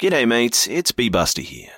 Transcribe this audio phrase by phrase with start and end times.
[0.00, 0.66] G'day, mates.
[0.66, 1.72] It's B Buster here.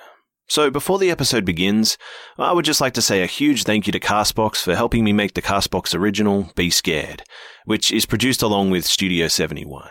[0.47, 1.97] So, before the episode begins,
[2.37, 5.11] I would just like to say a huge thank you to Castbox for helping me
[5.11, 7.23] make the Castbox original, Be Scared,
[7.65, 9.89] which is produced along with Studio 71.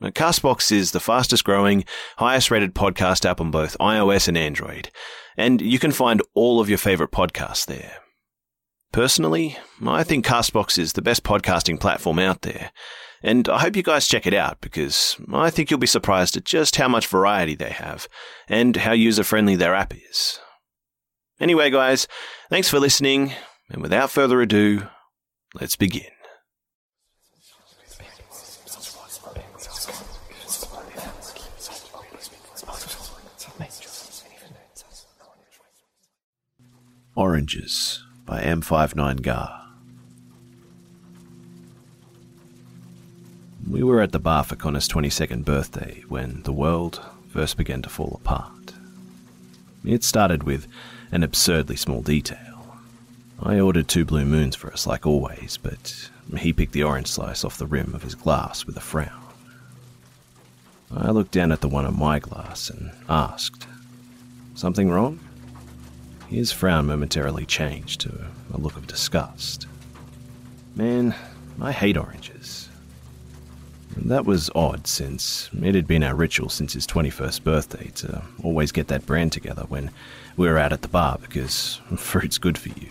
[0.00, 1.84] Now, Castbox is the fastest growing,
[2.18, 4.92] highest rated podcast app on both iOS and Android,
[5.36, 7.96] and you can find all of your favorite podcasts there.
[8.92, 12.70] Personally, I think Castbox is the best podcasting platform out there,
[13.22, 16.44] and I hope you guys check it out because I think you'll be surprised at
[16.44, 18.08] just how much variety they have
[18.48, 20.40] and how user friendly their app is.
[21.40, 22.06] Anyway, guys,
[22.50, 23.32] thanks for listening,
[23.68, 24.86] and without further ado,
[25.54, 26.04] let's begin.
[37.14, 39.61] Oranges by M59
[43.68, 47.88] We were at the bar for Connor's 22nd birthday when the world first began to
[47.88, 48.72] fall apart.
[49.84, 50.66] It started with
[51.10, 52.76] an absurdly small detail.
[53.40, 57.44] I ordered two blue moons for us, like always, but he picked the orange slice
[57.44, 59.22] off the rim of his glass with a frown.
[60.94, 63.66] I looked down at the one on my glass and asked,
[64.54, 65.18] Something wrong?
[66.28, 69.66] His frown momentarily changed to a look of disgust.
[70.76, 71.14] Man,
[71.60, 72.61] I hate oranges.
[73.96, 78.72] That was odd, since it had been our ritual since his 21st birthday to always
[78.72, 79.90] get that brand together when
[80.36, 82.88] we were out at the bar because fruit's good for you.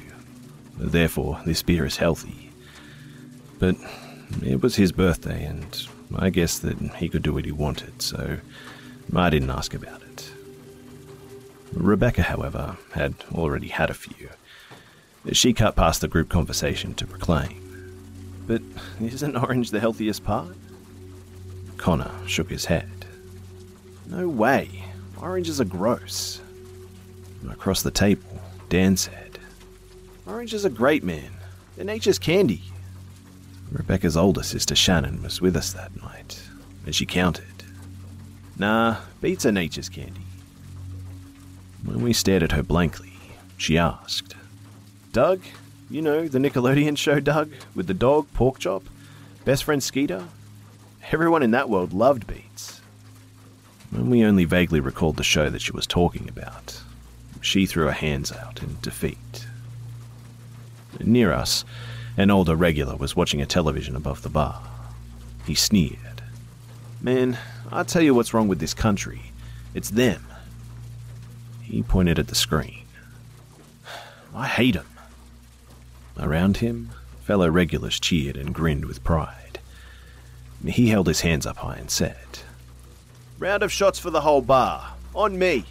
[0.77, 2.51] Therefore, this beer is healthy.
[3.59, 3.75] But
[4.43, 8.37] it was his birthday, and I guess that he could do what he wanted, so
[9.15, 10.31] I didn't ask about it.
[11.73, 14.29] Rebecca, however, had already had a few.
[15.31, 17.95] She cut past the group conversation to proclaim,
[18.47, 18.61] But
[18.99, 20.55] isn't orange the healthiest part?
[21.81, 23.07] Connor shook his head.
[24.05, 24.69] No way.
[25.19, 26.39] Oranges are gross.
[27.49, 29.39] Across the table, Dan said,
[30.27, 31.31] Oranges are great, man.
[31.75, 32.61] They're nature's candy.
[33.71, 36.39] Rebecca's older sister Shannon was with us that night,
[36.85, 37.45] and she counted.
[38.59, 40.21] Nah, beets are nature's candy.
[41.83, 43.13] When we stared at her blankly,
[43.57, 44.35] she asked,
[45.13, 45.41] Doug,
[45.89, 48.83] you know, the Nickelodeon show Doug, with the dog, Porkchop,
[49.45, 50.27] best friend Skeeter,
[51.11, 52.79] Everyone in that world loved Beets.
[53.89, 56.81] When we only vaguely recalled the show that she was talking about,
[57.41, 59.45] she threw her hands out in defeat.
[61.01, 61.65] Near us,
[62.15, 64.61] an older regular was watching a television above the bar.
[65.45, 66.21] He sneered.
[67.01, 67.37] Man,
[67.73, 69.33] I'll tell you what's wrong with this country.
[69.73, 70.25] It's them.
[71.61, 72.85] He pointed at the screen.
[74.33, 74.87] I hate 'em.
[76.17, 76.91] Around him,
[77.25, 79.40] fellow regulars cheered and grinned with pride.
[80.65, 82.17] He held his hands up high and said,
[83.39, 84.93] Round of shots for the whole bar.
[85.15, 85.65] On me.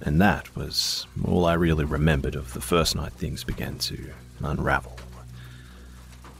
[0.00, 3.98] And that was all I really remembered of the first night things began to
[4.40, 4.96] unravel.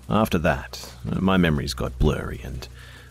[0.08, 2.66] After that, my memories got blurry, and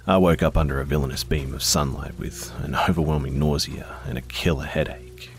[0.06, 4.22] I woke up under a villainous beam of sunlight with an overwhelming nausea and a
[4.22, 5.30] killer headache.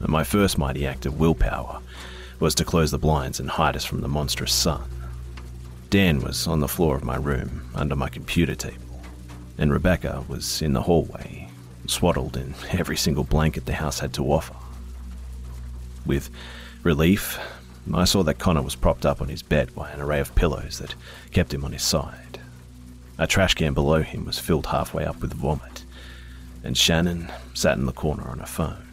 [0.00, 1.80] My first mighty act of willpower
[2.38, 4.82] was to close the blinds and hide us from the monstrous sun.
[5.90, 8.82] Dan was on the floor of my room, under my computer table.
[9.58, 11.48] and Rebecca was in the hallway,
[11.86, 14.54] swaddled in every single blanket the house had to offer.
[16.04, 16.28] With
[16.82, 17.38] relief,
[17.92, 20.78] I saw that Connor was propped up on his bed by an array of pillows
[20.78, 20.94] that
[21.30, 22.40] kept him on his side.
[23.18, 25.84] A trash can below him was filled halfway up with vomit,
[26.62, 28.86] and Shannon sat in the corner on her phone.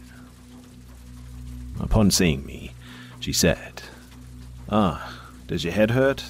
[1.79, 2.71] Upon seeing me,
[3.19, 3.81] she said,
[4.69, 6.23] Ah, does your head hurt?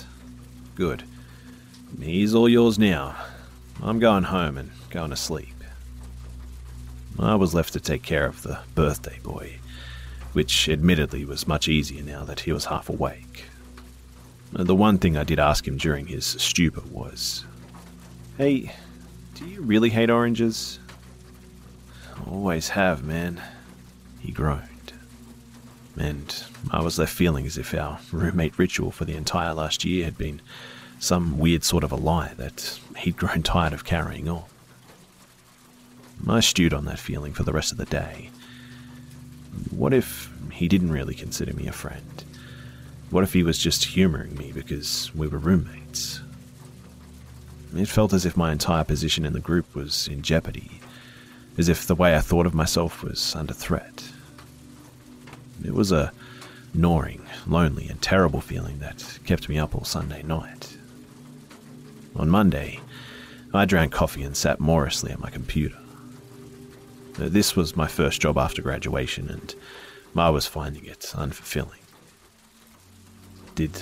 [0.75, 1.03] Good.
[2.01, 3.15] He's all yours now.
[3.81, 5.49] I'm going home and going to sleep.
[7.19, 9.59] I was left to take care of the birthday boy,
[10.33, 13.45] which admittedly was much easier now that he was half awake.
[14.55, 17.45] Uh, the one thing I did ask him during his stupor was,
[18.37, 18.71] Hey,
[19.35, 20.79] do you really hate oranges?
[22.27, 23.41] Always have, man.
[24.19, 24.72] He groaned.
[25.97, 30.05] And I was left feeling as if our roommate ritual for the entire last year
[30.05, 30.41] had been
[30.99, 34.43] some weird sort of a lie that he'd grown tired of carrying on.
[36.27, 38.29] I stewed on that feeling for the rest of the day.
[39.71, 42.23] What if he didn't really consider me a friend?
[43.09, 46.21] What if he was just humouring me because we were roommates?
[47.75, 50.79] It felt as if my entire position in the group was in jeopardy,
[51.57, 54.03] as if the way I thought of myself was under threat.
[55.63, 56.11] It was a
[56.73, 60.77] gnawing, lonely, and terrible feeling that kept me up all Sunday night.
[62.15, 62.79] On Monday,
[63.53, 65.77] I drank coffee and sat morosely at my computer.
[67.13, 69.55] This was my first job after graduation, and
[70.15, 71.81] I was finding it unfulfilling.
[73.55, 73.81] Did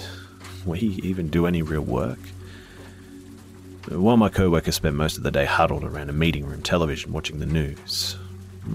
[0.65, 2.19] we even do any real work?
[3.87, 7.39] While my co-worker spent most of the day huddled around a meeting room television watching
[7.39, 8.17] the news,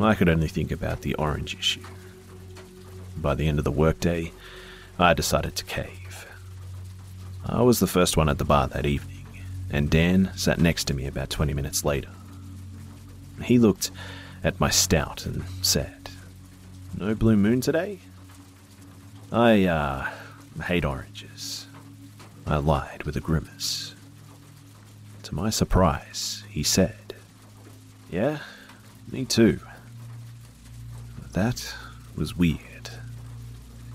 [0.00, 1.84] I could only think about the orange issue.
[3.16, 4.32] By the end of the workday,
[4.98, 6.26] I decided to cave.
[7.44, 9.26] I was the first one at the bar that evening,
[9.70, 12.08] and Dan sat next to me about 20 minutes later.
[13.42, 13.90] He looked
[14.42, 16.10] at my stout and said,
[16.96, 17.98] No blue moon today?
[19.32, 20.08] I, uh,
[20.62, 21.66] hate oranges.
[22.46, 23.94] I lied with a grimace.
[25.24, 27.14] To my surprise, he said,
[28.10, 28.38] Yeah,
[29.10, 29.58] me too.
[31.32, 31.74] That
[32.14, 32.75] was weird.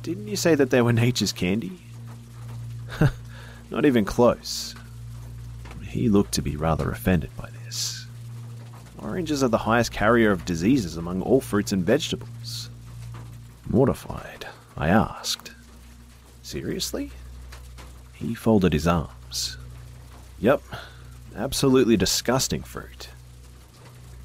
[0.03, 1.80] Didn't you say that they were nature's candy?
[3.69, 4.75] Not even close.
[5.83, 8.07] He looked to be rather offended by this.
[8.98, 12.69] Oranges are the highest carrier of diseases among all fruits and vegetables.
[13.69, 15.51] Mortified, I asked,
[16.42, 17.12] Seriously?
[18.13, 19.57] He folded his arms.
[20.39, 20.62] Yep,
[21.36, 23.09] absolutely disgusting fruit.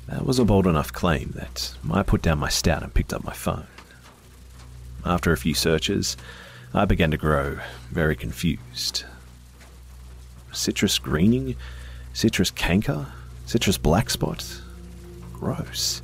[0.08, 3.24] That was a bold enough claim that I put down my stout and picked up
[3.24, 3.66] my phone.
[5.06, 6.16] After a few searches,
[6.74, 7.60] I began to grow
[7.92, 9.04] very confused.
[10.52, 11.54] Citrus greening?
[12.12, 13.06] Citrus canker?
[13.46, 14.44] Citrus black spot?
[15.32, 16.02] Gross.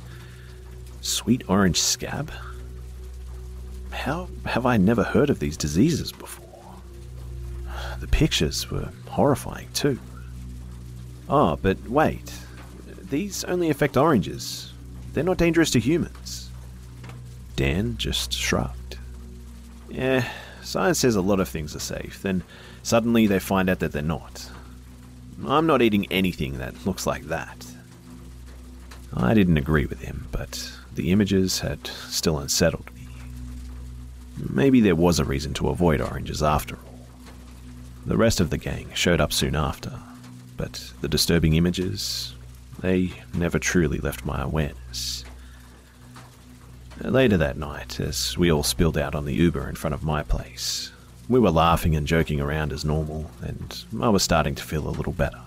[1.01, 2.31] Sweet orange scab?
[3.91, 6.47] How have I never heard of these diseases before?
[7.99, 9.99] The pictures were horrifying too.
[11.29, 12.33] Oh, but wait.
[13.09, 14.71] These only affect oranges.
[15.11, 16.49] They're not dangerous to humans.
[17.57, 18.77] Dan just shrugged.
[19.93, 20.27] Yeah,
[20.63, 22.43] science says a lot of things are safe, then
[22.81, 24.49] suddenly they find out that they're not.
[25.47, 27.65] I'm not eating anything that looks like that.
[29.15, 33.07] I didn't agree with him, but the images had still unsettled me.
[34.49, 37.05] Maybe there was a reason to avoid oranges after all.
[38.07, 39.91] The rest of the gang showed up soon after,
[40.57, 42.33] but the disturbing images,
[42.81, 45.23] they never truly left my awareness.
[47.03, 50.23] Later that night, as we all spilled out on the Uber in front of my
[50.23, 50.89] place,
[51.27, 54.89] we were laughing and joking around as normal, and I was starting to feel a
[54.89, 55.41] little better.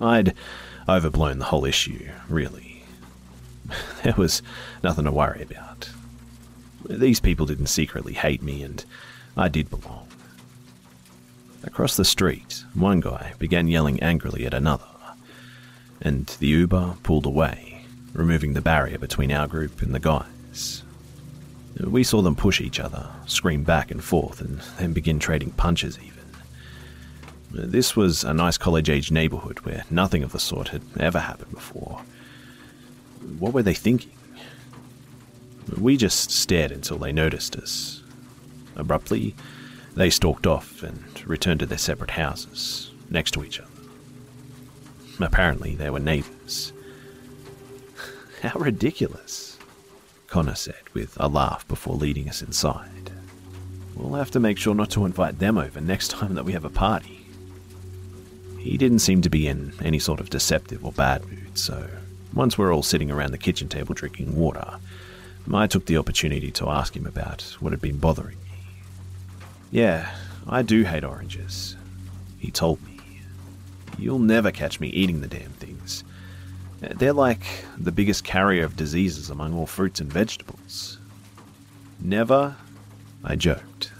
[0.00, 0.34] I'd
[0.88, 2.82] overblown the whole issue, really.
[4.02, 4.42] There was
[4.82, 5.90] nothing to worry about.
[6.88, 8.84] These people didn't secretly hate me, and
[9.36, 10.08] I did belong.
[11.62, 14.88] Across the street, one guy began yelling angrily at another,
[16.00, 17.71] and the Uber pulled away
[18.12, 20.82] removing the barrier between our group and the guys.
[21.80, 25.98] We saw them push each other, scream back and forth, and then begin trading punches
[25.98, 27.70] even.
[27.70, 31.52] This was a nice college age neighborhood where nothing of the sort had ever happened
[31.52, 32.02] before.
[33.38, 34.12] What were they thinking?
[35.78, 38.02] We just stared until they noticed us.
[38.76, 39.34] Abruptly,
[39.94, 43.68] they stalked off and returned to their separate houses, next to each other.
[45.20, 46.72] Apparently, they were neighbors.
[48.42, 49.56] How ridiculous,
[50.26, 53.12] Connor said with a laugh before leading us inside.
[53.94, 56.64] We'll have to make sure not to invite them over next time that we have
[56.64, 57.24] a party.
[58.58, 61.88] He didn't seem to be in any sort of deceptive or bad mood, so
[62.34, 64.78] once we're all sitting around the kitchen table drinking water,
[65.54, 68.58] I took the opportunity to ask him about what had been bothering me.
[69.70, 70.12] Yeah,
[70.48, 71.76] I do hate oranges,
[72.40, 72.98] he told me.
[73.98, 76.02] You'll never catch me eating the damn things.
[76.82, 77.44] They're like
[77.78, 80.98] the biggest carrier of diseases among all fruits and vegetables.
[82.00, 82.56] Never?
[83.22, 83.92] I joked.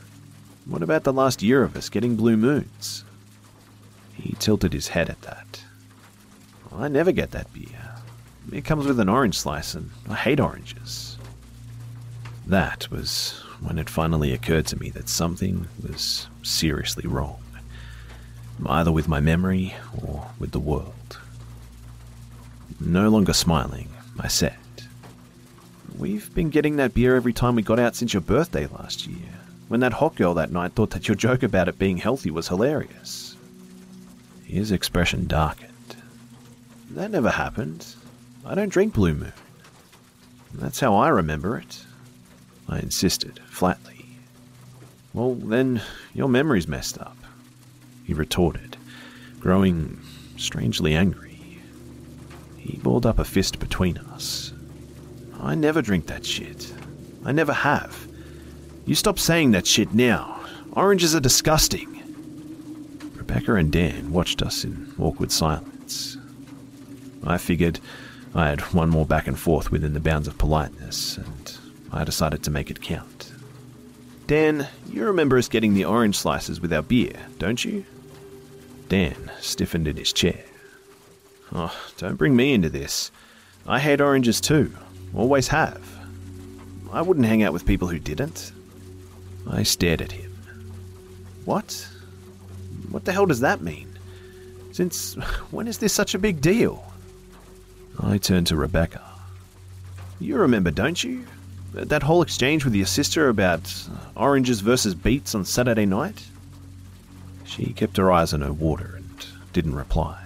[0.67, 3.05] What about the last year of us getting blue moons?
[4.15, 5.62] He tilted his head at that.
[6.75, 7.95] I never get that beer.
[8.51, 11.19] It comes with an orange slice, and I hate oranges.
[12.47, 17.41] That was when it finally occurred to me that something was seriously wrong,
[18.67, 21.19] either with my memory or with the world.
[22.85, 24.57] No longer smiling, I said,
[25.97, 29.29] We've been getting that beer every time we got out since your birthday last year,
[29.69, 32.49] when that hot girl that night thought that your joke about it being healthy was
[32.49, 33.37] hilarious.
[34.45, 35.69] His expression darkened.
[36.91, 37.87] That never happened.
[38.45, 39.33] I don't drink Blue Moon.
[40.53, 41.85] That's how I remember it.
[42.69, 44.05] I insisted, flatly.
[45.15, 45.83] Well, then,
[46.15, 47.17] your memory's messed up,
[48.05, 48.77] he retorted,
[49.39, 50.01] growing
[50.37, 51.32] strangely angry.
[52.62, 54.52] He balled up a fist between us.
[55.40, 56.73] I never drink that shit.
[57.25, 58.07] I never have.
[58.87, 60.40] You stop saying that shit now.
[60.73, 61.88] Oranges are disgusting.
[63.16, 66.16] Rebecca and Dan watched us in awkward silence.
[67.25, 67.81] I figured
[68.33, 71.59] I had one more back and forth within the bounds of politeness, and
[71.92, 73.33] I decided to make it count.
[74.28, 77.85] Dan, you remember us getting the orange slices with our beer, don't you?
[78.88, 80.45] Dan stiffened in his chair.
[81.54, 83.11] Oh, don't bring me into this.
[83.66, 84.75] I hate oranges too.
[85.14, 85.82] Always have.
[86.92, 88.52] I wouldn't hang out with people who didn't.
[89.50, 90.32] I stared at him.
[91.44, 91.88] What?
[92.90, 93.88] What the hell does that mean?
[94.73, 95.14] Since
[95.50, 96.85] when is this such a big deal?
[98.02, 99.02] I turned to Rebecca.
[100.21, 101.25] You remember, don't you?
[101.75, 103.73] That whole exchange with your sister about
[104.14, 106.25] oranges versus beets on Saturday night?
[107.44, 110.22] She kept her eyes on her water and didn't reply.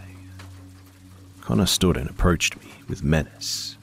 [1.47, 3.77] Connor stood and approached me with menace.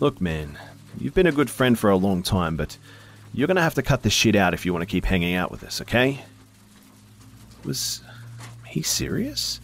[0.00, 0.58] Look, man,
[0.98, 2.78] you've been a good friend for a long time, but
[3.34, 5.50] you're gonna have to cut this shit out if you want to keep hanging out
[5.50, 6.24] with us, okay?
[7.66, 8.00] Was
[8.66, 9.60] he serious?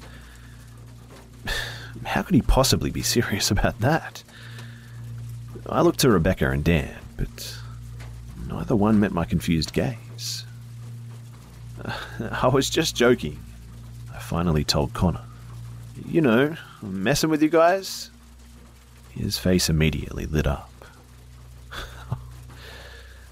[2.05, 4.23] How could he possibly be serious about that?
[5.67, 7.57] I looked to Rebecca and Dan, but
[8.47, 10.45] neither one met my confused gaze.
[12.33, 13.43] I was just joking,
[14.15, 15.25] I finally told Connor.
[16.07, 18.11] You know, Messing with you guys.
[19.11, 20.70] His face immediately lit up.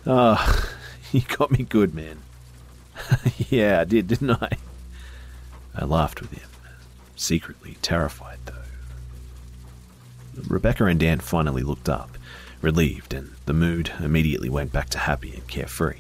[0.07, 0.73] Oh,
[1.13, 2.19] you got me good, man.
[3.51, 4.51] yeah, I did, didn't I?
[5.75, 6.49] I laughed with him,
[7.17, 8.55] secretly terrified though.
[10.47, 12.17] Rebecca and Dan finally looked up,
[12.61, 15.99] relieved, and the mood immediately went back to happy and carefree.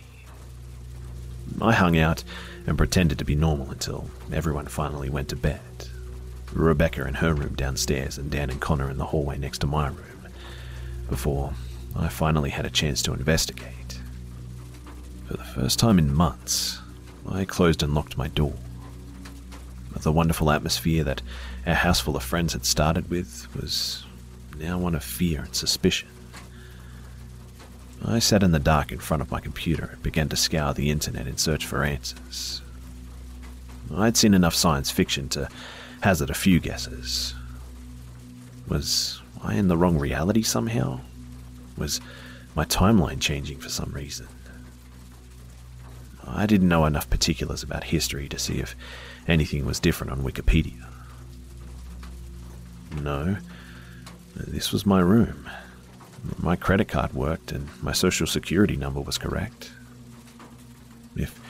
[1.60, 2.22] I hung out
[2.66, 5.60] and pretended to be normal until everyone finally went to bed.
[6.52, 9.88] Rebecca in her room downstairs, and Dan and Connor in the hallway next to my
[9.88, 10.28] room,
[11.08, 11.52] before
[11.94, 14.00] I finally had a chance to investigate.
[15.26, 16.80] For the first time in months,
[17.28, 18.54] I closed and locked my door.
[19.92, 21.22] But The wonderful atmosphere that
[21.66, 24.04] our house full of friends had started with was
[24.56, 26.08] now one of fear and suspicion.
[28.04, 30.90] I sat in the dark in front of my computer and began to scour the
[30.90, 32.62] internet in search for answers.
[33.92, 35.48] I'd seen enough science fiction to
[36.06, 37.34] hazard a few guesses.
[38.68, 41.00] Was I in the wrong reality somehow?
[41.76, 42.00] Was
[42.54, 44.28] my timeline changing for some reason?
[46.24, 48.76] I didn't know enough particulars about history to see if
[49.26, 50.86] anything was different on Wikipedia.
[53.02, 53.38] No,
[54.36, 55.50] this was my room.
[56.38, 59.72] My credit card worked and my social security number was correct.
[61.16, 61.40] If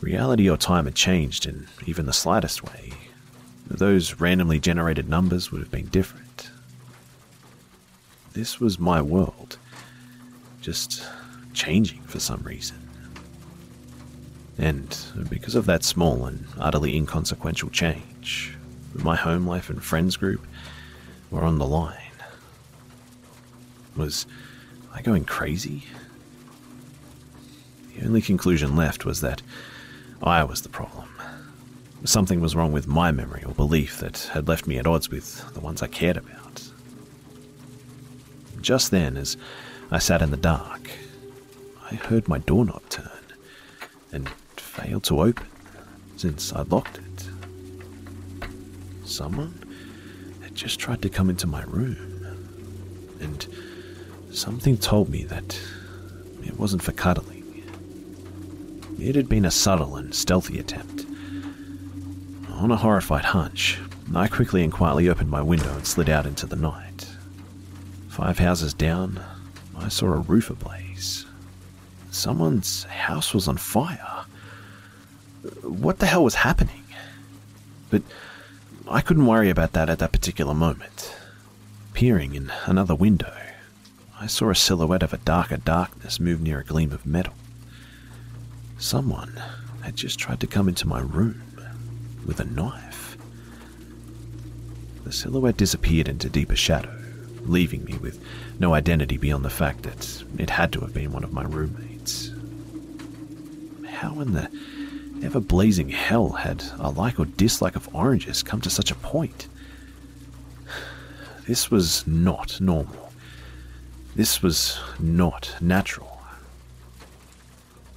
[0.00, 2.94] reality or time had changed in even the slightest way,
[3.66, 6.50] those randomly generated numbers would have been different.
[8.32, 9.58] This was my world,
[10.60, 11.04] just
[11.52, 12.76] changing for some reason.
[14.58, 14.96] And
[15.28, 18.56] because of that small and utterly inconsequential change,
[18.94, 20.46] my home life and friends group
[21.30, 21.96] were on the line.
[23.96, 24.26] Was
[24.94, 25.84] I going crazy?
[27.96, 29.42] The only conclusion left was that
[30.22, 31.08] I was the problem.
[32.04, 35.52] Something was wrong with my memory or belief that had left me at odds with
[35.54, 36.62] the ones I cared about.
[38.60, 39.36] Just then, as
[39.90, 40.90] I sat in the dark,
[41.90, 43.06] I heard my doorknob turn
[44.12, 45.46] and failed to open
[46.16, 47.28] since I'd locked it.
[49.04, 49.54] someone
[50.42, 51.96] had just tried to come into my room.
[53.20, 53.46] And
[54.32, 55.58] something told me that
[56.44, 57.62] it wasn't for cuddling.
[58.98, 61.06] It had been a subtle and stealthy attempt.
[62.62, 63.80] On a horrified hunch,
[64.14, 67.08] I quickly and quietly opened my window and slid out into the night.
[68.08, 69.20] Five houses down,
[69.76, 71.26] I saw a roof ablaze.
[72.12, 74.26] Someone's house was on fire.
[75.62, 76.84] What the hell was happening?
[77.90, 78.02] But
[78.88, 81.16] I couldn't worry about that at that particular moment.
[81.94, 83.34] Peering in another window,
[84.20, 87.34] I saw a silhouette of a darker darkness move near a gleam of metal.
[88.78, 89.42] Someone
[89.80, 91.42] had just tried to come into my room
[92.26, 93.16] with a knife.
[95.04, 96.96] The silhouette disappeared into deeper shadow,
[97.42, 98.22] leaving me with
[98.58, 102.30] no identity beyond the fact that it had to have been one of my roommates.
[103.86, 104.50] How in the
[105.22, 109.48] ever blazing hell had a like or dislike of oranges come to such a point?
[111.46, 113.12] This was not normal.
[114.14, 116.22] This was not natural.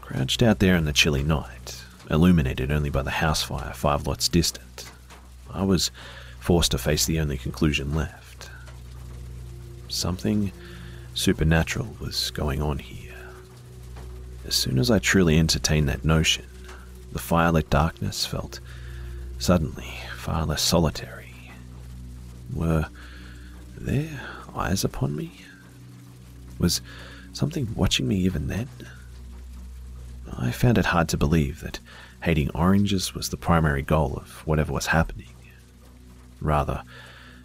[0.01, 4.29] Crouched out there in the chilly night, illuminated only by the house fire five lots
[4.29, 4.89] distant,
[5.53, 5.91] I was
[6.39, 8.49] forced to face the only conclusion left.
[9.87, 10.51] Something
[11.13, 13.15] supernatural was going on here.
[14.45, 16.45] As soon as I truly entertained that notion,
[17.11, 18.59] the firelit darkness felt
[19.39, 21.33] suddenly far less solitary.
[22.53, 22.87] Were
[23.77, 24.21] there
[24.55, 25.31] eyes upon me?
[26.59, 26.81] Was
[27.33, 28.67] something watching me even then?
[30.31, 31.79] I found it hard to believe that
[32.23, 35.27] hating oranges was the primary goal of whatever was happening.
[36.41, 36.83] Rather,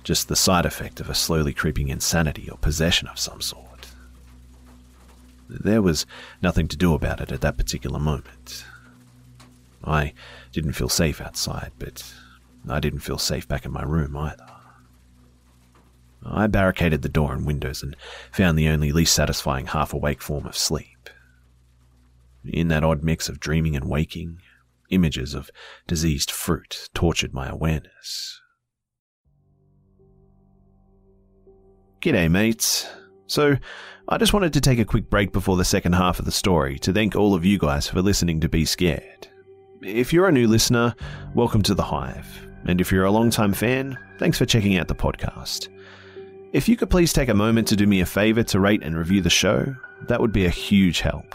[0.02, 3.88] just the side effect of a slowly creeping insanity or possession of some sort.
[5.48, 6.06] There was
[6.42, 8.64] nothing to do about it at that particular moment.
[9.84, 10.12] I
[10.52, 12.04] didn't feel safe outside, but
[12.68, 14.46] I didn't feel safe back in my room either.
[16.24, 17.96] I barricaded the door and windows and
[18.30, 20.89] found the only least satisfying half awake form of sleep.
[22.44, 24.38] In that odd mix of dreaming and waking,
[24.90, 25.50] images of
[25.86, 28.40] diseased fruit tortured my awareness.
[32.00, 32.88] G'day, mates.
[33.26, 33.56] So,
[34.08, 36.78] I just wanted to take a quick break before the second half of the story
[36.80, 39.28] to thank all of you guys for listening to Be Scared.
[39.82, 40.94] If you're a new listener,
[41.34, 42.48] welcome to The Hive.
[42.64, 45.68] And if you're a long-time fan, thanks for checking out the podcast.
[46.52, 48.96] If you could please take a moment to do me a favor to rate and
[48.96, 49.74] review the show,
[50.08, 51.34] that would be a huge help.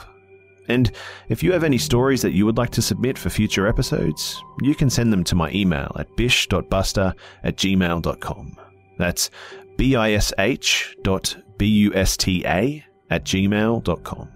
[0.67, 0.91] And
[1.29, 4.75] if you have any stories that you would like to submit for future episodes, you
[4.75, 8.57] can send them to my email at bish.busta at gmail.com.
[8.97, 9.29] That's
[9.77, 14.31] B-I-S-H dot B-U-S-T-A at gmail.com.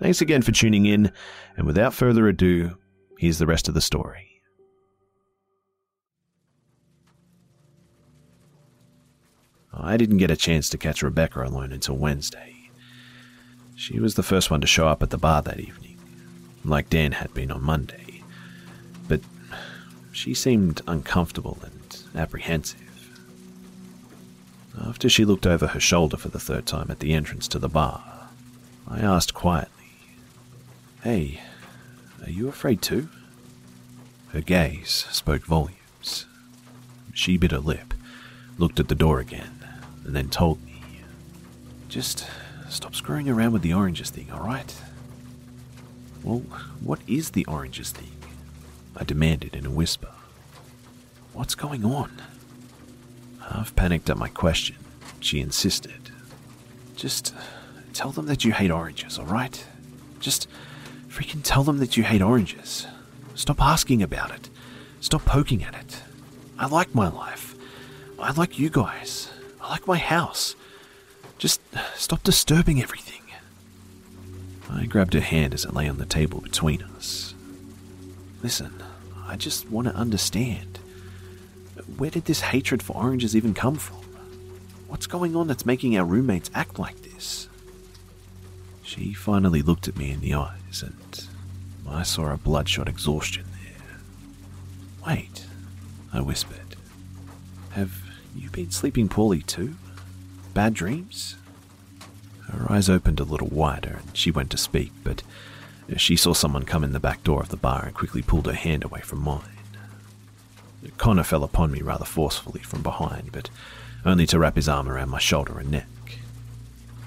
[0.00, 1.12] Thanks again for tuning in,
[1.56, 2.76] and without further ado,
[3.18, 4.42] here's the rest of the story.
[9.72, 12.53] I didn't get a chance to catch Rebecca alone until Wednesday.
[13.76, 15.98] She was the first one to show up at the bar that evening,
[16.64, 18.22] like Dan had been on Monday.
[19.08, 19.20] But
[20.12, 22.80] she seemed uncomfortable and apprehensive.
[24.80, 27.68] After she looked over her shoulder for the third time at the entrance to the
[27.68, 28.28] bar,
[28.88, 29.70] I asked quietly,
[31.02, 31.40] Hey,
[32.24, 33.08] are you afraid too?
[34.28, 36.26] Her gaze spoke volumes.
[37.12, 37.94] She bit her lip,
[38.58, 39.64] looked at the door again,
[40.04, 40.82] and then told me,
[41.88, 42.26] Just
[42.68, 44.74] stop screwing around with the oranges thing, alright?
[46.22, 46.42] Well,
[46.80, 48.10] what is the oranges thing?
[48.96, 50.10] I demanded in a whisper.
[51.32, 52.22] What's going on?
[53.40, 54.76] Half panicked at my question,
[55.20, 56.10] she insisted.
[56.96, 57.34] Just
[57.92, 59.66] tell them that you hate oranges, alright?
[60.20, 60.48] Just
[61.08, 62.86] freaking tell them that you hate oranges.
[63.34, 64.48] Stop asking about it.
[65.00, 66.02] Stop poking at it.
[66.58, 67.54] I like my life.
[68.18, 69.28] I like you guys.
[69.60, 70.54] I like my house.
[71.38, 71.60] Just
[71.94, 73.20] stop disturbing everything.
[74.70, 77.34] I grabbed her hand as it lay on the table between us.
[78.42, 78.82] Listen,
[79.26, 80.78] I just want to understand.
[81.96, 83.98] Where did this hatred for oranges even come from?
[84.88, 87.48] What's going on that's making our roommates act like this?
[88.82, 91.28] She finally looked at me in the eyes, and
[91.88, 93.98] I saw a bloodshot exhaustion there.
[95.06, 95.46] Wait,
[96.12, 96.76] I whispered.
[97.70, 98.02] Have
[98.36, 99.74] you been sleeping poorly too?
[100.54, 101.36] Bad dreams?
[102.48, 105.22] Her eyes opened a little wider and she went to speak, but
[105.96, 108.52] she saw someone come in the back door of the bar and quickly pulled her
[108.52, 109.42] hand away from mine.
[110.96, 113.50] Connor fell upon me rather forcefully from behind, but
[114.04, 115.88] only to wrap his arm around my shoulder and neck.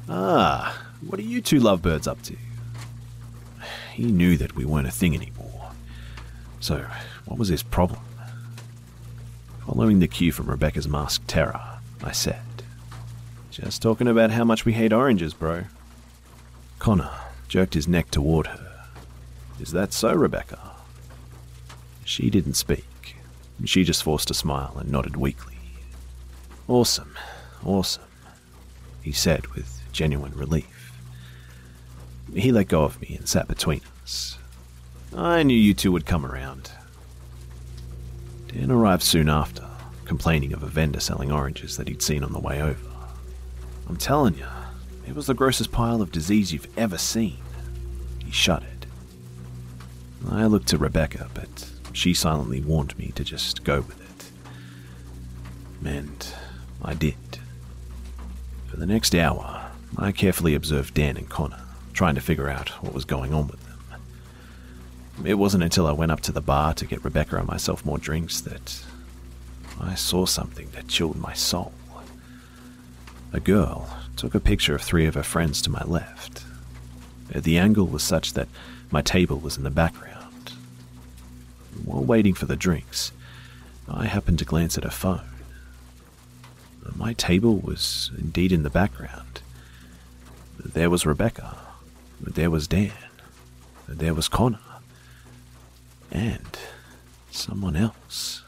[0.10, 2.36] Ah, what are you two lovebirds up to?
[3.94, 5.72] He knew that we weren't a thing anymore.
[6.60, 6.86] So,
[7.26, 8.02] what was his problem?
[9.66, 11.62] Following the cue from Rebecca's masked terror,
[12.04, 12.40] I said,
[13.58, 15.64] Just talking about how much we hate oranges, bro.
[16.78, 17.10] Connor
[17.48, 18.86] jerked his neck toward her.
[19.60, 20.60] Is that so, Rebecca?
[22.06, 23.16] She didn't speak.
[23.66, 25.58] She just forced a smile and nodded weakly.
[26.68, 27.18] Awesome,
[27.66, 28.04] awesome,
[29.02, 30.94] he said with genuine relief.
[32.36, 34.38] He let go of me and sat between us.
[35.16, 36.70] I knew you two would come around.
[38.50, 39.66] Dan arrived soon after,
[40.06, 42.87] complaining of a vendor selling oranges that he'd seen on the way over.
[43.88, 44.46] I'm telling you,
[45.08, 47.38] it was the grossest pile of disease you've ever seen.
[48.24, 48.86] He shuddered.
[50.30, 55.88] I looked to Rebecca, but she silently warned me to just go with it.
[55.88, 56.28] And
[56.84, 57.16] I did.
[58.68, 61.62] For the next hour, I carefully observed Dan and Connor,
[61.94, 64.02] trying to figure out what was going on with them.
[65.26, 67.98] It wasn't until I went up to the bar to get Rebecca and myself more
[67.98, 68.84] drinks that
[69.80, 71.74] I saw something that chilled my soul.
[73.34, 76.44] A girl took a picture of three of her friends to my left.
[77.30, 78.48] The angle was such that
[78.90, 80.54] my table was in the background.
[81.84, 83.12] While waiting for the drinks,
[83.88, 85.28] I happened to glance at her phone.
[86.96, 89.42] My table was indeed in the background.
[90.58, 91.58] There was Rebecca.
[92.20, 92.92] There was Dan.
[93.88, 94.60] There was Connor
[96.12, 96.58] and
[97.32, 98.42] someone else.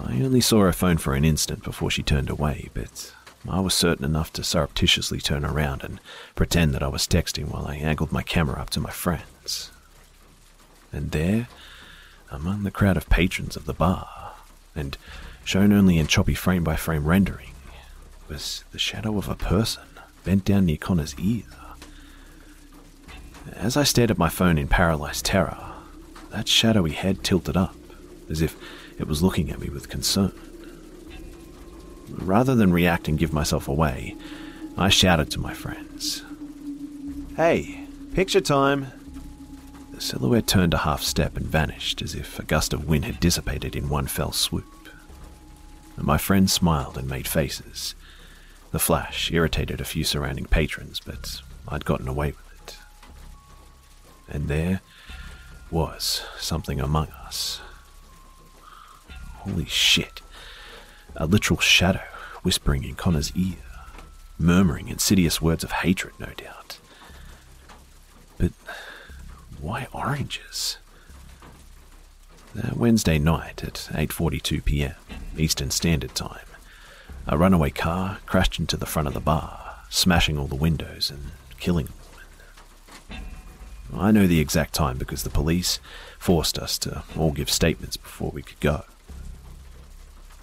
[0.00, 3.14] I only saw her phone for an instant before she turned away, but
[3.48, 6.00] I was certain enough to surreptitiously turn around and
[6.34, 9.70] pretend that I was texting while I angled my camera up to my friends.
[10.92, 11.48] And there,
[12.30, 14.32] among the crowd of patrons of the bar,
[14.74, 14.96] and
[15.44, 17.52] shown only in choppy frame by frame rendering,
[18.28, 19.84] was the shadow of a person
[20.24, 21.44] bent down near Connor's ear.
[23.52, 25.56] As I stared at my phone in paralyzed terror,
[26.30, 27.76] that shadowy head tilted up,
[28.28, 28.56] as if
[28.98, 30.32] it was looking at me with concern.
[32.08, 34.16] Rather than react and give myself away,
[34.76, 36.22] I shouted to my friends,
[37.36, 38.88] Hey, picture time!
[39.92, 43.20] The silhouette turned a half step and vanished as if a gust of wind had
[43.20, 44.64] dissipated in one fell swoop.
[45.96, 47.94] My friends smiled and made faces.
[48.70, 52.76] The flash irritated a few surrounding patrons, but I'd gotten away with it.
[54.28, 54.82] And there,
[55.70, 57.60] was something among us.
[59.48, 60.22] Holy shit.
[61.14, 62.02] A literal shadow
[62.42, 63.56] whispering in Connor's ear,
[64.38, 66.78] murmuring insidious words of hatred, no doubt.
[68.38, 68.52] But
[69.60, 70.78] why oranges?
[72.54, 74.94] That Wednesday night at 8:42 p.m.
[75.36, 76.46] Eastern Standard Time,
[77.26, 81.32] a runaway car crashed into the front of the bar, smashing all the windows and
[81.58, 83.24] killing a woman.
[83.94, 85.78] I know the exact time because the police
[86.18, 88.84] forced us to all give statements before we could go.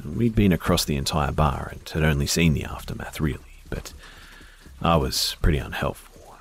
[0.06, 3.40] We'd been across the entire bar and had only seen the aftermath, really,
[3.70, 3.94] but
[4.82, 6.36] I was pretty unhelpful.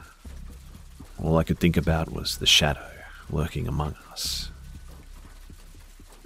[1.23, 2.91] All I could think about was the shadow
[3.31, 4.51] lurking among us.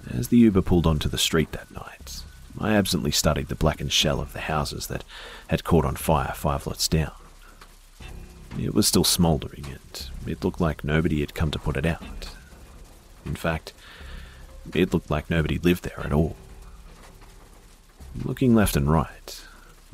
[0.09, 2.23] As the Uber pulled onto the street that night,
[2.59, 5.03] I absently studied the blackened shell of the houses that
[5.47, 7.11] had caught on fire five lots down.
[8.57, 12.29] It was still smouldering, and it looked like nobody had come to put it out.
[13.25, 13.73] In fact,
[14.73, 16.35] it looked like nobody lived there at all.
[18.23, 19.41] Looking left and right,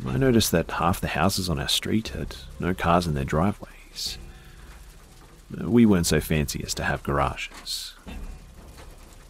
[0.05, 4.17] I noticed that half the houses on our street had no cars in their driveways.
[5.51, 7.93] We weren't so fancy as to have garages.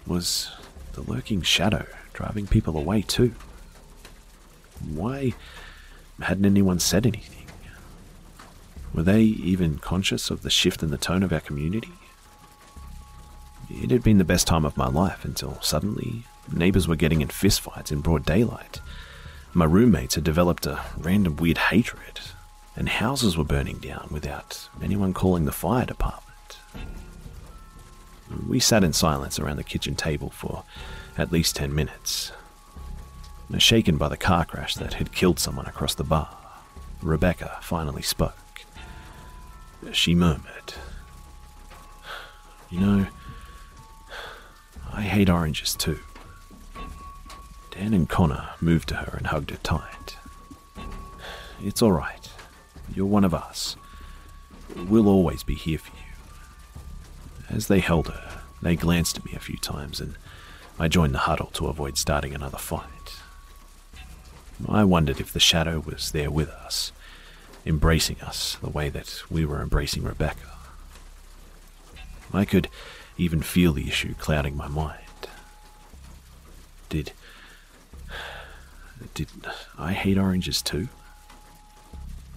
[0.06, 0.52] Was
[0.94, 3.34] the lurking shadow driving people away too?
[4.94, 5.34] Why
[6.22, 7.48] hadn't anyone said anything?
[8.94, 11.94] Were they even conscious of the shift in the tone of our community?
[13.70, 17.30] It had been the best time of my life until suddenly neighbours were getting in
[17.30, 18.82] fistfights in broad daylight.
[19.54, 22.20] My roommates had developed a random weird hatred,
[22.76, 26.24] and houses were burning down without anyone calling the fire department.
[28.48, 30.64] We sat in silence around the kitchen table for
[31.18, 32.32] at least ten minutes.
[33.60, 36.36] Shaken by the car crash that had killed someone across the bar,
[37.04, 38.36] Rebecca finally spoke.
[39.92, 40.74] She murmured,
[42.72, 43.08] You know,
[44.92, 46.00] I hate oranges too.
[47.74, 50.16] Dan and Connor moved to her and hugged her tight.
[51.60, 52.30] It's all right.
[52.94, 53.76] You're one of us.
[54.76, 56.78] We'll always be here for you.
[57.50, 60.16] As they held her, they glanced at me a few times, and
[60.78, 63.16] I joined the huddle to avoid starting another fight.
[64.70, 66.92] I wondered if the shadow was there with us,
[67.66, 70.52] embracing us the way that we were embracing Rebecca.
[72.32, 72.70] I could
[73.18, 75.00] even feel the issue clouding my mind.
[76.90, 77.14] Did.
[79.14, 79.28] Did
[79.78, 80.88] I hate oranges too?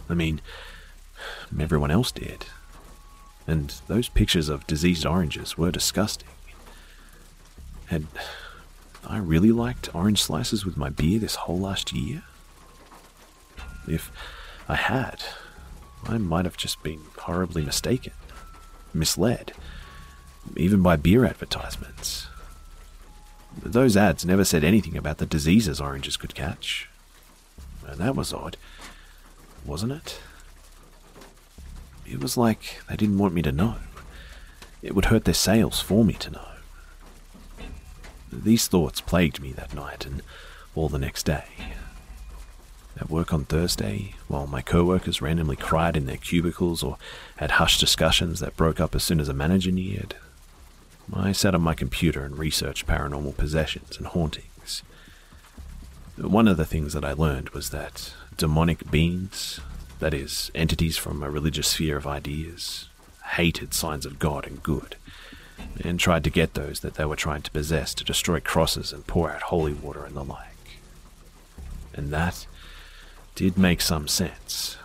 [0.09, 0.41] I mean,
[1.59, 2.47] everyone else did.
[3.47, 6.29] And those pictures of diseased oranges were disgusting.
[7.87, 8.07] Had
[9.07, 12.25] I really liked orange slices with my beer this whole last year?
[13.89, 14.11] If
[14.69, 15.23] I had,
[16.05, 18.13] I might have just been horribly mistaken,
[18.93, 19.53] misled,
[20.57, 22.27] even by beer advertisements.
[23.63, 26.89] Those ads never said anything about the diseases oranges could catch.
[27.87, 28.57] And that was odd,
[29.65, 30.21] wasn't it?
[32.05, 33.77] It was like they didn't want me to know.
[34.83, 36.49] It would hurt their sales for me to know.
[38.33, 40.23] These thoughts plagued me that night and
[40.75, 41.45] all the next day.
[42.99, 46.97] At work on Thursday, while my co-workers randomly cried in their cubicles or
[47.37, 50.15] had hushed discussions that broke up as soon as a manager neared,
[51.13, 54.83] I sat on my computer and researched paranormal possessions and hauntings.
[56.17, 59.61] One of the things that I learned was that demonic beings,
[59.99, 62.89] that is, entities from a religious sphere of ideas,
[63.35, 64.97] hated signs of God and good,
[65.83, 69.07] and tried to get those that they were trying to possess to destroy crosses and
[69.07, 70.81] pour out holy water and the like.
[71.95, 72.47] And that
[73.35, 74.77] did make some sense.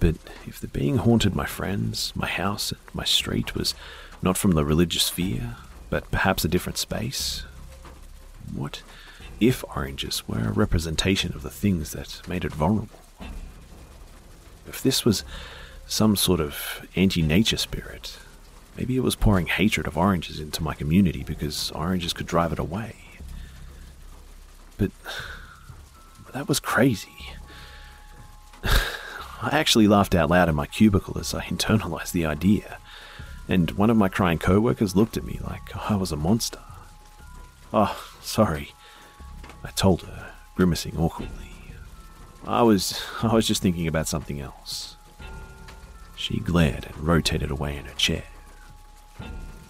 [0.00, 3.74] But if the being haunted my friends, my house, and my street was
[4.22, 5.56] not from the religious sphere,
[5.90, 7.44] but perhaps a different space,
[8.52, 8.82] what
[9.40, 12.98] if oranges were a representation of the things that made it vulnerable?
[14.66, 15.24] If this was
[15.86, 18.18] some sort of anti nature spirit,
[18.76, 22.58] maybe it was pouring hatred of oranges into my community because oranges could drive it
[22.58, 22.96] away.
[24.76, 24.90] But
[26.32, 27.32] that was crazy.
[28.64, 32.78] I actually laughed out loud in my cubicle as I internalized the idea,
[33.48, 36.60] and one of my crying co workers looked at me like I was a monster.
[37.72, 38.72] Oh, sorry,
[39.64, 41.50] I told her, grimacing awkwardly.
[42.46, 44.96] I was I was just thinking about something else.
[46.16, 48.24] She glared and rotated away in her chair.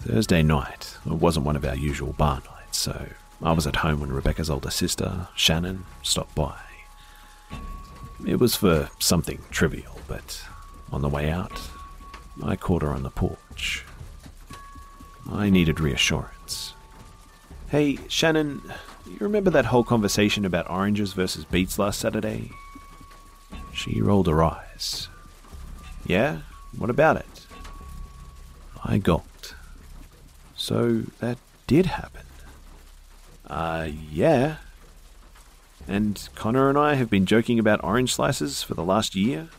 [0.01, 3.07] Thursday night wasn't one of our usual bar nights, so
[3.41, 6.57] I was at home when Rebecca's older sister, Shannon, stopped by.
[8.25, 10.41] It was for something trivial, but
[10.91, 11.61] on the way out,
[12.43, 13.37] I caught her on the porch.
[15.31, 16.73] I needed reassurance.
[17.69, 18.61] Hey, Shannon,
[19.05, 22.51] you remember that whole conversation about oranges versus beets last Saturday?
[23.73, 25.07] She rolled her eyes.
[26.05, 26.39] Yeah?
[26.77, 27.45] What about it?
[28.83, 29.55] I gulped.
[30.55, 32.25] So that did happen?
[33.47, 34.57] Uh, yeah.
[35.87, 39.49] And Connor and I have been joking about orange slices for the last year?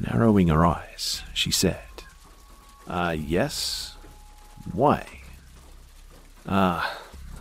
[0.00, 1.80] Narrowing her eyes, she said,
[2.86, 3.96] Uh, yes.
[4.72, 5.06] Why?
[6.46, 6.88] Uh,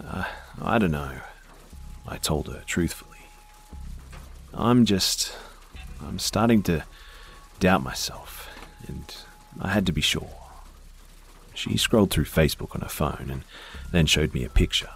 [0.03, 0.25] uh,
[0.61, 1.11] I don't know.
[2.07, 3.17] I told her truthfully.
[4.53, 5.33] I'm just.
[6.05, 6.83] I'm starting to
[7.59, 8.49] doubt myself,
[8.87, 9.15] and
[9.59, 10.29] I had to be sure.
[11.53, 13.43] She scrolled through Facebook on her phone and
[13.91, 14.89] then showed me a picture.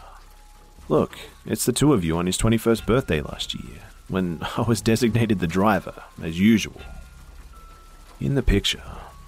[0.89, 4.81] Look, it's the two of you on his 21st birthday last year, when I was
[4.81, 6.81] designated the driver, as usual.
[8.19, 8.84] In the picture,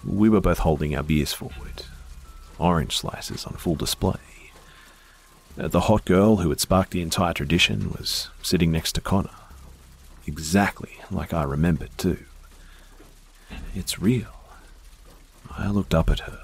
[0.06, 1.84] we were both holding our beers forward,
[2.58, 4.20] orange slices on full display.
[5.60, 9.30] Uh, the hot girl who had sparked the entire tradition was sitting next to Connor.
[10.28, 12.20] Exactly like I remembered, too.
[13.74, 14.34] It's real.
[15.50, 16.40] I looked up at her.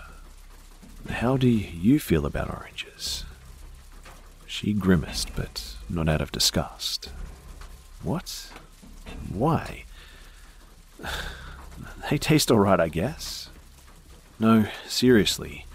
[1.09, 3.25] How do you feel about oranges?
[4.47, 7.09] She grimaced, but not out of disgust.
[8.01, 8.51] What?
[9.29, 9.83] Why?
[12.09, 13.42] They taste alright, I guess.
[14.43, 15.65] No, seriously.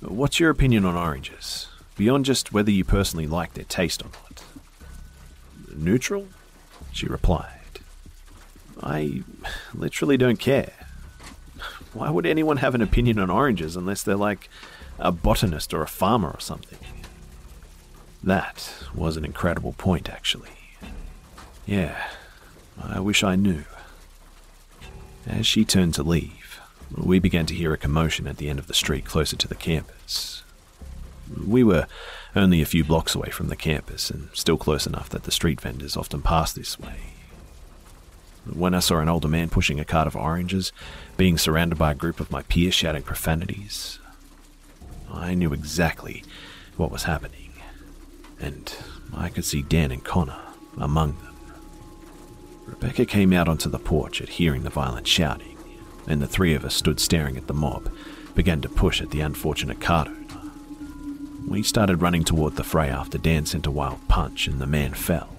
[0.00, 1.68] What's your opinion on oranges?
[1.96, 4.42] Beyond just whether you personally like their taste or not.
[5.76, 6.26] Neutral?
[6.90, 7.78] She replied.
[8.82, 9.22] I
[9.72, 10.72] literally don't care.
[11.92, 14.48] Why would anyone have an opinion on oranges unless they're like
[14.98, 16.80] a botanist or a farmer or something?
[18.24, 20.50] That was an incredible point, actually.
[21.66, 22.08] Yeah,
[22.82, 23.62] I wish I knew.
[25.24, 26.37] As she turned to leave,
[26.96, 29.54] we began to hear a commotion at the end of the street closer to the
[29.54, 30.42] campus.
[31.46, 31.86] We were
[32.34, 35.60] only a few blocks away from the campus and still close enough that the street
[35.60, 36.96] vendors often pass this way.
[38.50, 40.72] When I saw an older man pushing a cart of oranges,
[41.18, 43.98] being surrounded by a group of my peers shouting profanities,
[45.12, 46.24] I knew exactly
[46.76, 47.52] what was happening,
[48.40, 48.74] and
[49.14, 50.40] I could see Dan and Connor
[50.78, 51.36] among them.
[52.66, 55.57] Rebecca came out onto the porch at hearing the violent shouting,
[56.08, 57.92] and the three of us stood staring at the mob,
[58.34, 60.50] began to push at the unfortunate cart owner.
[61.46, 64.94] We started running toward the fray after Dan sent a wild punch and the man
[64.94, 65.36] fell.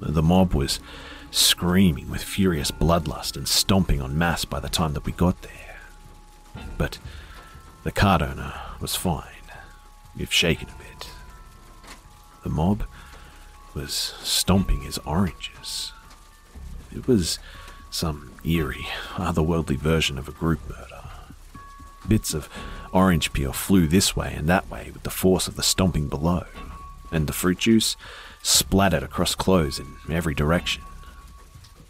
[0.00, 0.80] The mob was
[1.30, 5.80] screaming with furious bloodlust and stomping en masse by the time that we got there.
[6.76, 6.98] But
[7.84, 9.24] the card owner was fine,
[10.18, 11.10] if shaken a bit.
[12.42, 12.84] The mob
[13.74, 15.92] was stomping his oranges.
[16.94, 17.38] It was
[17.90, 21.02] some eerie, otherworldly version of a group murder.
[22.06, 22.48] Bits of
[22.92, 26.44] orange peel flew this way and that way with the force of the stomping below,
[27.10, 27.96] and the fruit juice
[28.42, 30.82] splattered across clothes in every direction.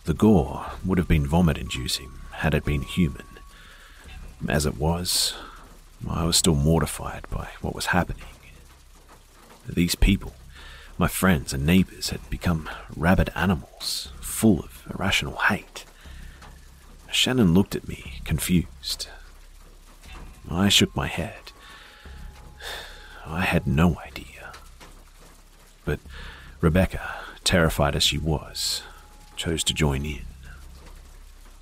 [0.04, 3.26] The gore would have been vomit inducing had it been human.
[4.48, 5.34] As it was,
[6.08, 8.24] I was still mortified by what was happening.
[9.68, 10.34] These people,
[10.98, 15.84] my friends and neighbours, had become rabid animals, full of irrational hate.
[17.12, 19.08] Shannon looked at me, confused.
[20.50, 21.52] I shook my head.
[23.26, 24.52] I had no idea.
[25.84, 26.00] But
[26.60, 27.00] Rebecca,
[27.44, 28.82] terrified as she was,
[29.36, 30.22] chose to join in.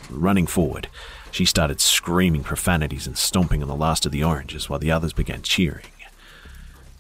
[0.09, 0.89] Running forward,
[1.31, 5.13] she started screaming profanities and stomping on the last of the oranges while the others
[5.13, 5.85] began cheering.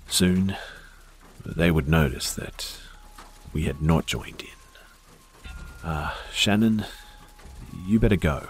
[0.08, 0.56] Soon,
[1.46, 2.78] they would notice that
[3.52, 5.50] we had not joined in.
[5.82, 6.84] Ah, uh, Shannon,
[7.86, 8.48] you better go.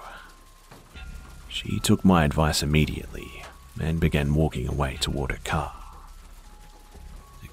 [1.49, 3.43] She took my advice immediately
[3.81, 5.75] and began walking away toward her car.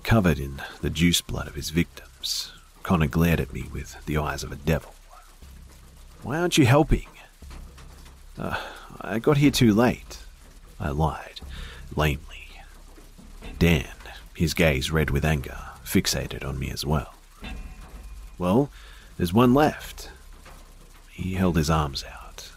[0.07, 4.41] Covered in the juice blood of his victims, Connor glared at me with the eyes
[4.41, 4.93] of a devil.
[6.23, 7.07] Why aren't you helping?
[8.39, 8.55] Uh,
[9.01, 10.19] I got here too late.
[10.79, 11.41] I lied,
[11.93, 12.47] lamely.
[13.59, 13.83] Dan,
[14.33, 17.13] his gaze red with anger, fixated on me as well.
[18.37, 18.69] Well,
[19.17, 20.09] there's one left.
[21.17, 22.51] He held his arms out.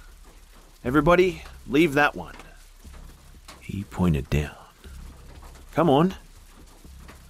[0.85, 2.35] Everybody, leave that one.
[3.59, 4.55] He pointed down.
[5.73, 6.15] Come on.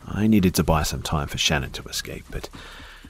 [0.05, 2.49] I needed to buy some time for Shannon to escape, but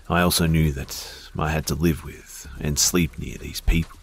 [0.06, 3.98] I also knew that I had to live with and sleep near these people.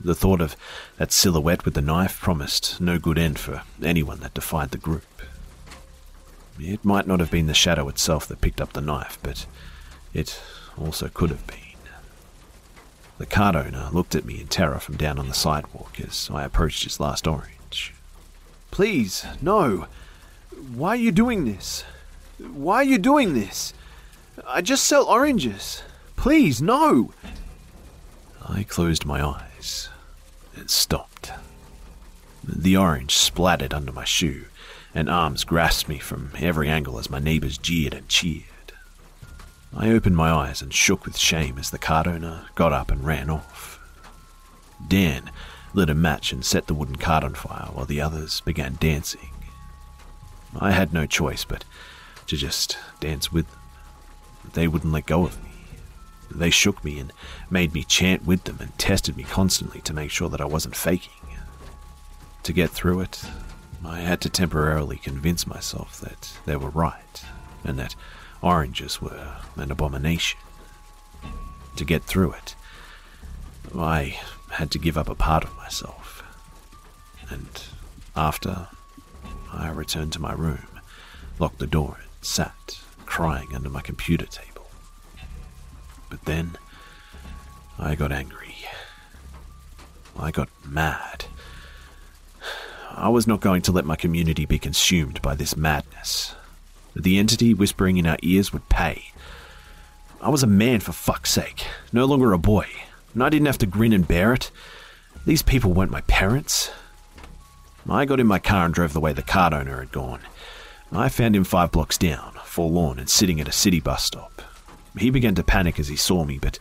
[0.00, 0.56] The thought of
[0.96, 5.22] that silhouette with the knife promised no good end for anyone that defied the group.
[6.58, 9.46] It might not have been the shadow itself that picked up the knife, but
[10.12, 10.40] it
[10.76, 11.67] also could have been.
[13.18, 16.44] The cart owner looked at me in terror from down on the sidewalk as I
[16.44, 17.92] approached his last orange.
[18.70, 19.86] Please, no.
[20.72, 21.84] Why are you doing this?
[22.38, 23.74] Why are you doing this?
[24.46, 25.82] I just sell oranges.
[26.14, 27.12] Please, no.
[28.48, 29.88] I closed my eyes
[30.54, 31.32] and stopped.
[32.44, 34.44] The orange splattered under my shoe,
[34.94, 38.44] and arms grasped me from every angle as my neighbors jeered and cheered.
[39.74, 43.04] I opened my eyes and shook with shame as the cart owner got up and
[43.04, 43.78] ran off.
[44.86, 45.30] Dan
[45.74, 49.30] lit a match and set the wooden cart on fire while the others began dancing.
[50.58, 51.64] I had no choice but
[52.26, 53.60] to just dance with them.
[54.54, 55.50] They wouldn't let go of me.
[56.30, 57.12] They shook me and
[57.50, 60.76] made me chant with them and tested me constantly to make sure that I wasn't
[60.76, 61.12] faking.
[62.42, 63.22] To get through it,
[63.84, 67.24] I had to temporarily convince myself that they were right
[67.64, 67.94] and that
[68.42, 70.38] Oranges were an abomination.
[71.76, 72.54] To get through it,
[73.76, 74.18] I
[74.50, 76.22] had to give up a part of myself.
[77.30, 77.48] And
[78.16, 78.68] after,
[79.52, 80.66] I returned to my room,
[81.38, 84.70] locked the door, and sat crying under my computer table.
[86.10, 86.56] But then,
[87.78, 88.56] I got angry.
[90.18, 91.26] I got mad.
[92.90, 96.34] I was not going to let my community be consumed by this madness
[96.94, 99.12] that the entity whispering in our ears would pay.
[100.20, 102.66] I was a man, for fuck's sake, no longer a boy,
[103.14, 104.50] and I didn't have to grin and bear it.
[105.26, 106.70] These people weren't my parents.
[107.88, 110.20] I got in my car and drove the way the cart owner had gone.
[110.92, 114.42] I found him five blocks down, forlorn and sitting at a city bus stop.
[114.98, 116.58] He began to panic as he saw me, but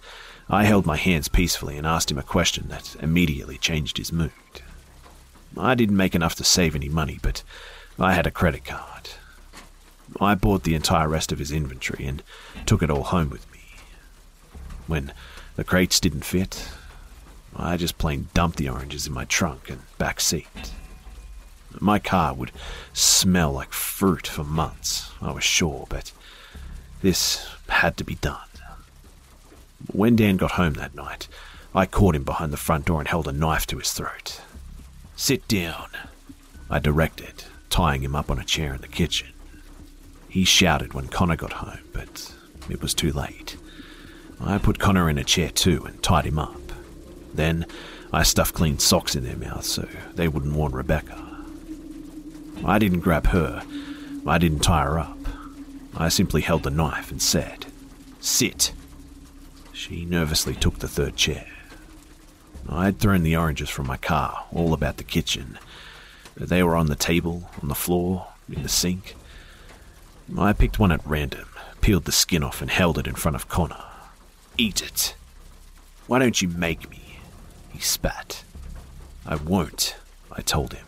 [0.50, 4.32] I held my hands peacefully and asked him a question that immediately changed his mood.
[5.58, 7.44] I didn't make enough to save any money, but
[8.00, 9.10] I had a credit card.
[10.20, 12.24] I bought the entire rest of his inventory and
[12.66, 13.60] took it all home with me.
[14.88, 15.14] When
[15.56, 16.70] the crates didn't fit,
[17.56, 20.72] I just plain dumped the oranges in my trunk and back seat.
[21.80, 22.52] My car would
[22.94, 26.12] smell like fruit for months, I was sure, but
[27.02, 28.40] this had to be done.
[29.92, 31.28] When Dan got home that night,
[31.76, 34.42] I caught him behind the front door and held a knife to his throat.
[35.16, 35.90] Sit down,
[36.70, 39.30] I directed, tying him up on a chair in the kitchen.
[40.38, 42.32] He shouted when Connor got home, but
[42.70, 43.58] it was too late.
[44.40, 46.62] I put Connor in a chair too and tied him up.
[47.34, 47.66] Then
[48.14, 51.20] I stuffed clean socks in their mouths so they wouldn't warn Rebecca.
[52.64, 53.64] I didn't grab her.
[54.28, 55.18] I didn't tie her up.
[55.96, 57.66] I simply held the knife and said,
[58.20, 58.74] Sit.
[59.74, 61.48] She nervously took the third chair.
[62.70, 65.58] I'd thrown the oranges from my car all about the kitchen.
[66.36, 69.16] They were on the table, on the floor, in the sink.
[70.36, 71.48] I picked one at random,
[71.82, 73.84] peeled the skin off, and held it in front of Connor.
[74.58, 75.16] Eat it.
[76.08, 77.20] Why don't you make me?
[77.70, 78.44] He spat.
[79.26, 79.96] I won't,
[80.32, 80.86] I told him.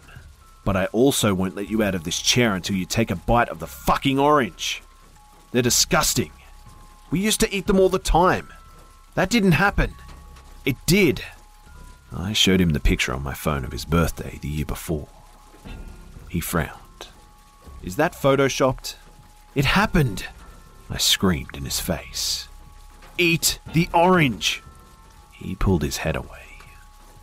[0.65, 3.49] But I also won't let you out of this chair until you take a bite
[3.49, 4.81] of the fucking orange.
[5.51, 6.31] They're disgusting.
[7.11, 8.49] We used to eat them all the time.
[9.15, 9.95] That didn't happen.
[10.65, 11.23] It did.
[12.15, 15.07] I showed him the picture on my phone of his birthday the year before.
[16.29, 17.07] He frowned.
[17.81, 18.95] Is that photoshopped?
[19.55, 20.25] It happened!
[20.89, 22.47] I screamed in his face.
[23.17, 24.63] Eat the orange!
[25.31, 26.39] He pulled his head away.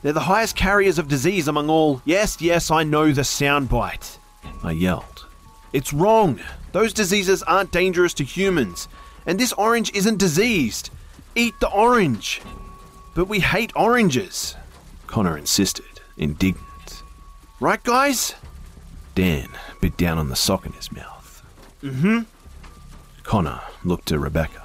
[0.02, 2.02] They're the highest carriers of disease among all.
[2.04, 4.18] Yes, yes, I know the soundbite.
[4.62, 5.26] I yelled.
[5.72, 6.40] It's wrong.
[6.72, 8.88] Those diseases aren't dangerous to humans.
[9.26, 10.90] And this orange isn't diseased.
[11.34, 12.40] Eat the orange.
[13.14, 14.56] But we hate oranges,
[15.06, 17.02] Connor insisted, indignant.
[17.60, 18.34] Right, guys?
[19.14, 19.48] Dan
[19.80, 21.15] bit down on the sock in his mouth.
[21.86, 22.18] Mm hmm.
[23.22, 24.60] Connor looked to Rebecca.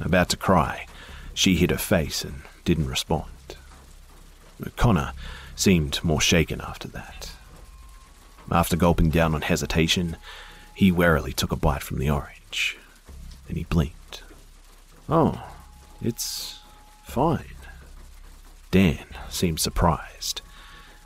[0.00, 0.86] About to cry,
[1.32, 3.30] she hid her face and didn't respond.
[4.74, 5.12] Connor
[5.54, 7.30] seemed more shaken after that.
[8.50, 10.16] After gulping down on hesitation,
[10.74, 12.76] he warily took a bite from the orange.
[13.46, 14.22] Then he blinked.
[15.08, 15.40] Oh,
[16.02, 16.58] it's
[17.04, 17.54] fine.
[18.72, 20.40] Dan seemed surprised,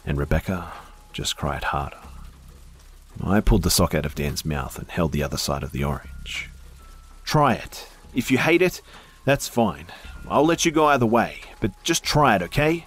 [0.07, 0.73] and Rebecca
[1.13, 1.99] just cried harder.
[3.21, 5.85] I pulled the sock out of Dan's mouth and held the other side of the
[5.85, 6.49] orange.
[7.25, 7.89] Try it.
[8.15, 8.83] If you hate it,
[9.25, 9.87] that's fine.
[10.29, 12.87] I'll let you go either way, but just try it, okay?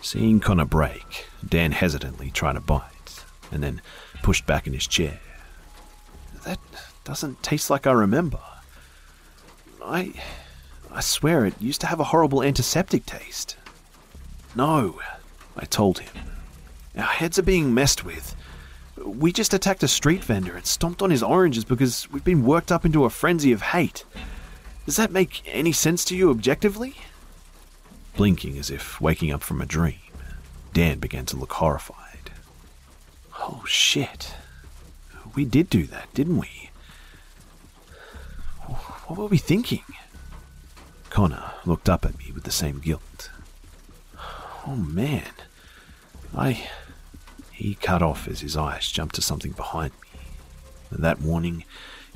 [0.00, 3.80] Seeing Connor break, Dan hesitantly tried a bite, and then
[4.22, 5.20] pushed back in his chair.
[6.44, 6.58] That
[7.04, 8.40] doesn't taste like I remember.
[9.84, 10.12] I.
[10.90, 13.56] I swear it used to have a horrible antiseptic taste.
[14.54, 15.00] No,
[15.56, 16.12] I told him.
[16.96, 18.36] Our heads are being messed with.
[19.04, 22.70] We just attacked a street vendor and stomped on his oranges because we've been worked
[22.70, 24.04] up into a frenzy of hate.
[24.86, 26.96] Does that make any sense to you objectively?
[28.16, 29.98] Blinking as if waking up from a dream,
[30.72, 32.30] Dan began to look horrified.
[33.38, 34.34] Oh shit.
[35.34, 36.70] We did do that, didn't we?
[39.06, 39.84] What were we thinking?
[41.10, 43.30] Connor looked up at me with the same guilt.
[44.66, 45.30] Oh man.
[46.36, 46.68] I.
[47.62, 50.18] He cut off as his eyes jumped to something behind me.
[50.90, 51.62] and That warning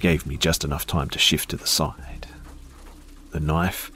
[0.00, 2.26] gave me just enough time to shift to the side.
[3.30, 3.92] The knife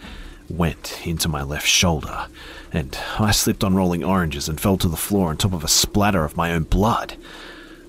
[0.48, 2.28] went into my left shoulder,
[2.72, 5.68] and I slipped on rolling oranges and fell to the floor on top of a
[5.68, 7.16] splatter of my own blood.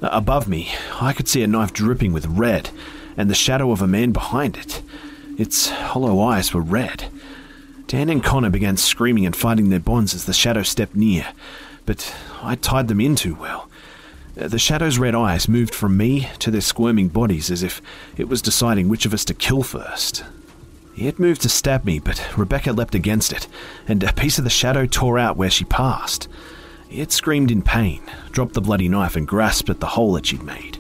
[0.02, 2.72] Above me, I could see a knife dripping with red,
[3.16, 4.82] and the shadow of a man behind it.
[5.38, 7.10] Its hollow eyes were red.
[7.86, 11.28] Dan and Connor began screaming and fighting their bonds as the shadow stepped near,
[11.86, 13.70] but I tied them in too well.
[14.40, 17.82] Uh, the shadow's red eyes moved from me to their squirming bodies as if
[18.18, 20.24] it was deciding which of us to kill first.
[20.98, 23.48] It moved to stab me, but Rebecca leapt against it,
[23.88, 26.28] and a piece of the shadow tore out where she passed.
[26.90, 28.02] It screamed in pain,
[28.32, 30.78] dropped the bloody knife, and grasped at the hole that she'd made.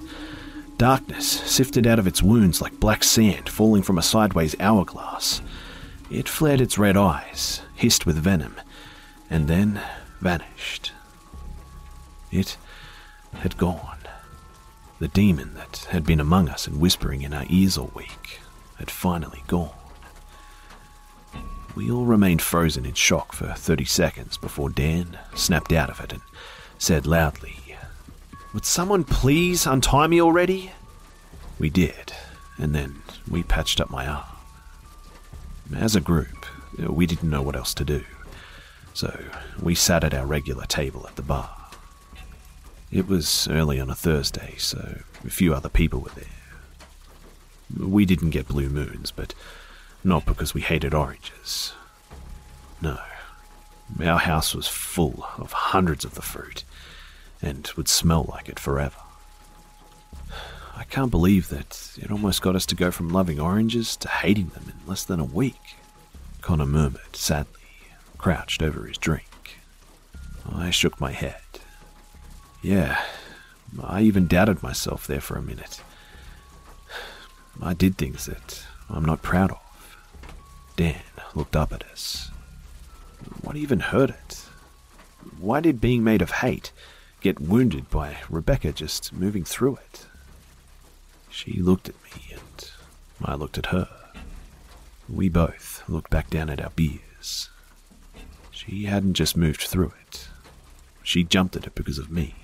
[0.77, 5.41] Darkness sifted out of its wounds like black sand falling from a sideways hourglass.
[6.09, 8.59] It flared its red eyes, hissed with venom,
[9.29, 9.81] and then
[10.21, 10.93] vanished.
[12.31, 12.57] It
[13.33, 13.97] had gone.
[14.99, 18.39] The demon that had been among us and whispering in our ears all week
[18.77, 19.71] had finally gone.
[21.75, 26.13] We all remained frozen in shock for 30 seconds before Dan snapped out of it
[26.13, 26.21] and
[26.77, 27.57] said loudly,
[28.53, 30.71] Would someone please untie me already?
[31.57, 32.13] We did,
[32.57, 34.25] and then we patched up my arm.
[35.75, 36.45] As a group,
[36.77, 38.03] we didn't know what else to do,
[38.93, 39.23] so
[39.61, 41.55] we sat at our regular table at the bar.
[42.91, 47.87] It was early on a Thursday, so a few other people were there.
[47.87, 49.33] We didn't get blue moons, but
[50.03, 51.73] not because we hated oranges.
[52.81, 52.99] No.
[54.03, 56.63] Our house was full of hundreds of the fruit,
[57.41, 58.97] and would smell like it forever.
[60.75, 64.49] I can't believe that it almost got us to go from loving oranges to hating
[64.49, 65.75] them in less than a week.
[66.41, 67.60] Connor murmured sadly,
[68.21, 69.27] crouched over his drink.
[70.53, 71.41] I shook my head.
[72.61, 73.01] Yeah,
[73.81, 75.81] I even doubted myself there for a minute.
[77.61, 79.97] I did things that I'm not proud of.
[80.75, 81.01] Dan
[81.33, 82.29] looked up at us.
[83.41, 84.45] What even hurt it?
[85.39, 86.71] Why did being made of hate
[87.21, 90.05] get wounded by Rebecca just moving through it.
[91.29, 92.71] She looked at me and
[93.23, 93.87] I looked at her.
[95.07, 97.49] We both looked back down at our beers.
[98.65, 100.27] She hadn't just moved through it.
[101.01, 102.35] She jumped at it because of me.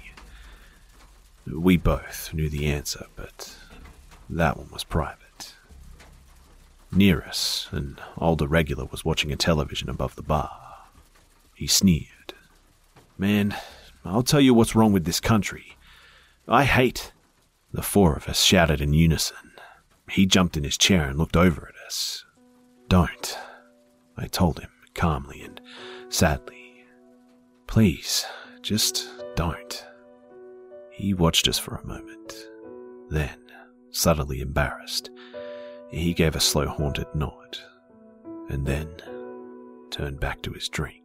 [1.46, 3.56] We both knew the answer, but
[4.28, 5.54] that one was private.
[6.92, 10.78] Near us, an older regular was watching a television above the bar.
[11.54, 12.34] He sneered.
[13.20, 13.56] Man,
[14.04, 15.78] I'll tell you what's wrong with this country.
[16.48, 17.12] I hate.
[17.72, 19.52] The four of us shouted in unison.
[20.10, 22.26] He jumped in his chair and looked over at us.
[22.88, 23.38] Don't,
[24.18, 25.62] I told him calmly and
[26.10, 26.86] sadly.
[27.68, 28.26] Please,
[28.62, 29.86] just don't.
[30.92, 32.34] He watched us for a moment.
[33.10, 33.38] Then,
[33.92, 35.10] subtly embarrassed,
[35.90, 37.58] he gave a slow, haunted nod,
[38.50, 38.90] and then
[39.92, 41.04] turned back to his drink.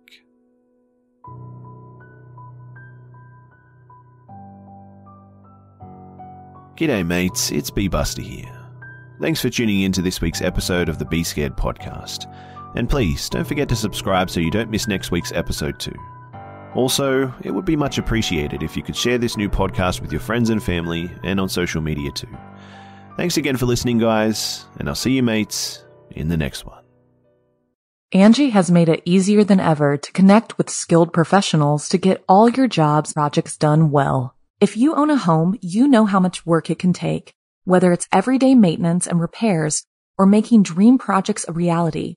[6.77, 8.59] G'day, mates, it's bish.busta here.
[9.21, 12.27] Thanks for tuning in to this week's episode of the Be Scared podcast.
[12.75, 15.95] And please, don't forget to subscribe so you don't miss next week's episode too.
[16.75, 20.21] Also, it would be much appreciated if you could share this new podcast with your
[20.21, 22.29] friends and family and on social media too.
[23.17, 26.83] Thanks again for listening, guys, and I'll see you, mates, in the next one.
[28.15, 32.49] Angi has made it easier than ever to connect with skilled professionals to get all
[32.49, 34.35] your jobs projects done well.
[34.61, 38.09] If you own a home, you know how much work it can take, whether it's
[38.13, 39.85] everyday maintenance and repairs
[40.17, 42.17] or making dream projects a reality.